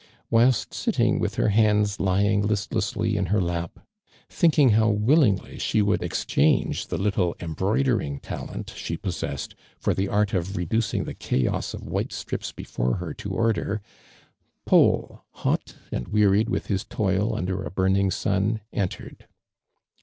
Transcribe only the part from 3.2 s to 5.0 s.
her lap, thinking how